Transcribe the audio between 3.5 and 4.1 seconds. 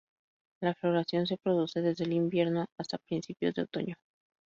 de otoño.